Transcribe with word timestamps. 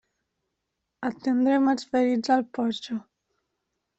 Atendrem 1.09 1.69
els 1.75 1.85
ferits 1.91 2.33
al 2.39 2.45
porxo. 2.59 2.97